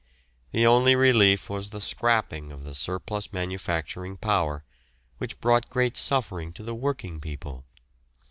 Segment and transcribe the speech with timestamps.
[0.51, 4.63] The only relief was the "scrapping" of the surplus manufacturing power,
[5.19, 7.65] which brought great suffering to the working people.